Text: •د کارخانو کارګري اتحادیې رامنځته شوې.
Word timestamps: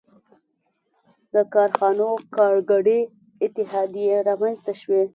•د 1.33 1.35
کارخانو 1.53 2.09
کارګري 2.35 2.99
اتحادیې 3.45 4.15
رامنځته 4.27 4.73
شوې. 4.81 5.01